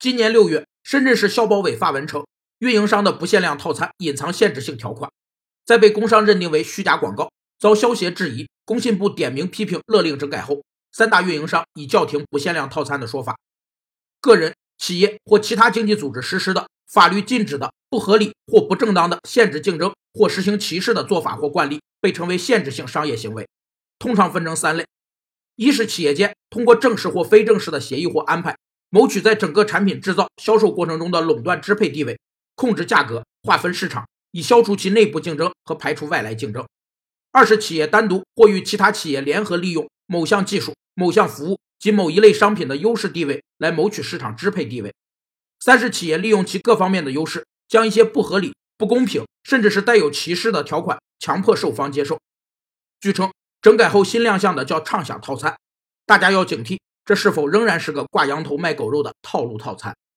[0.00, 2.26] 今年六月，深圳市消保委发文称，
[2.60, 5.12] 运营商的不限量套餐隐藏限制性条款，
[5.66, 13.36] 在被工商认定为虚假广告，遭消协质疑，工信部点名批评，勒令整改后，三大运营商已叫停不限量套餐的说法。
[14.22, 23.46] 个人、企业或其他经济组织实施的法律禁止的不合理或不正当的限制竞争或实行歧视的做法或惯例，被称为限制性商业行为，
[23.98, 24.86] 通常分成三类。
[25.56, 28.56] 一是企业间通过正式或非正式的协议或安排，
[28.90, 32.18] 谋取在整个产品制造、销售过程中的垄断支配地位，
[32.54, 36.64] 控制价格、划分市场，以消除其内部竞争和排除外来竞争；
[37.32, 44.90] 二是企业单独或与其他企业联合利用某项技术、某项服务及某一类商品的优势地位来谋取市场支配地位；
[45.60, 52.18] 三是企业利用其各方面的优势，将一些不合理、不公平，甚至是带有歧视的条款强迫受方接受。
[53.00, 53.30] 据称。
[53.62, 55.54] 整改后新亮相的叫畅享套餐，
[56.06, 59.96] 大家要警惕，这是否仍然是个挂羊头卖狗肉的套路套餐？